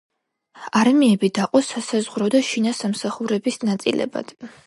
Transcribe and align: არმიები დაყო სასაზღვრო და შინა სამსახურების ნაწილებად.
არმიები 0.79 1.29
დაყო 1.39 1.61
სასაზღვრო 1.67 2.31
და 2.37 2.43
შინა 2.49 2.75
სამსახურების 2.79 3.63
ნაწილებად. 3.69 4.35